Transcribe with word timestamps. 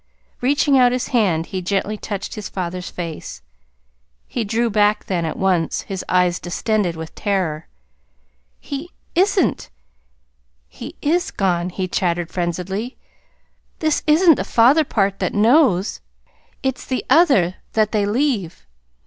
Reaching 0.41 0.79
out 0.79 0.91
his 0.91 1.09
hand, 1.09 1.45
he 1.45 1.61
gently 1.61 1.95
touched 1.95 2.33
his 2.33 2.49
father's 2.49 2.89
face. 2.89 3.43
He 4.25 4.43
drew 4.43 4.67
back 4.71 5.05
then, 5.05 5.25
at 5.25 5.37
once, 5.37 5.81
his 5.81 6.03
eyes 6.09 6.39
distended 6.39 6.95
with 6.95 7.13
terror. 7.13 7.67
"He 8.59 8.89
isn't! 9.13 9.69
He 10.67 10.95
is 11.03 11.29
gone," 11.29 11.69
he 11.69 11.87
chattered 11.87 12.31
frenziedly. 12.31 12.97
"This 13.77 14.01
isn't 14.07 14.37
the 14.37 14.43
father 14.43 14.83
part 14.83 15.19
that 15.19 15.35
KNOWS. 15.35 16.01
It's 16.63 16.83
the 16.87 17.05
other 17.07 17.57
that 17.73 17.91
they 17.91 18.07
leave. 18.07 18.65